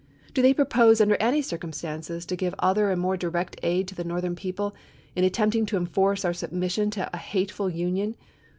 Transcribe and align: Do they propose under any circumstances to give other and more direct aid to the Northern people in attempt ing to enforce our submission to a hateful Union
Do 0.33 0.41
they 0.41 0.55
propose 0.55 0.99
under 0.99 1.15
any 1.17 1.43
circumstances 1.43 2.25
to 2.25 2.35
give 2.35 2.55
other 2.57 2.89
and 2.89 2.99
more 2.99 3.15
direct 3.17 3.59
aid 3.61 3.87
to 3.89 3.93
the 3.93 4.03
Northern 4.03 4.35
people 4.35 4.73
in 5.15 5.23
attempt 5.23 5.53
ing 5.55 5.67
to 5.67 5.77
enforce 5.77 6.25
our 6.25 6.33
submission 6.33 6.89
to 6.89 7.07
a 7.13 7.19
hateful 7.19 7.69
Union 7.69 8.15